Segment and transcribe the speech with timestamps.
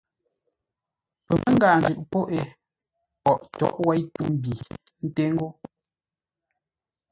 [1.25, 2.43] Pəmə́ngáa-njʉʼ pwóghʼ é,
[3.23, 4.51] Pwogh tóghʼ wéi tû-mbi
[5.05, 5.47] nté ńgó.